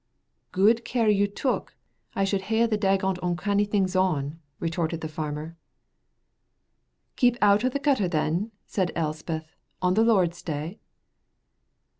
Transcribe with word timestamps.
"Guid 0.51 0.83
care 0.83 1.09
you 1.09 1.27
took 1.27 1.75
I 2.15 2.23
should 2.23 2.45
ha'e 2.49 2.65
the 2.65 2.75
dagont 2.75 3.19
oncanny 3.21 3.65
things 3.65 3.95
on," 3.95 4.39
retorted 4.59 5.01
the 5.01 5.07
farmer. 5.07 5.55
"Keep 7.17 7.37
out 7.39 7.63
o' 7.63 7.69
the 7.69 7.77
gutter, 7.77 8.07
then," 8.07 8.49
said 8.65 8.91
Elspeth, 8.95 9.55
"on 9.79 9.93
the 9.93 10.03
Lord's 10.03 10.41
day." 10.41 10.79